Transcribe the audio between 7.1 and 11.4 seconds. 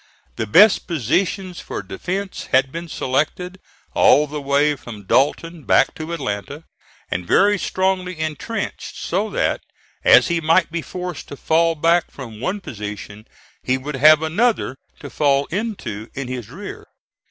and very strongly intrenched; so that, as he might be forced to